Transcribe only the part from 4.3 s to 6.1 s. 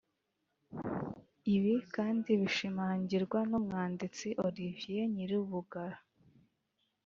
Olivier Nyirubugara